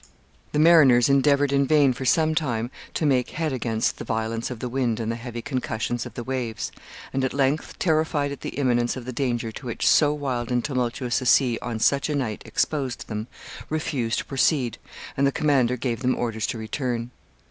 [0.51, 4.57] The mariners endeavored in vain for some time to make head against the violence of
[4.57, 6.71] the wind and the heavy concussions of the waves,
[7.13, 10.65] and at length, terrified at the imminence of the danger to which so wild and
[10.65, 13.27] tumultuous a sea on such a night exposed them,
[13.69, 14.79] refused to proceed,
[15.15, 17.11] and the commander gave them orders to return.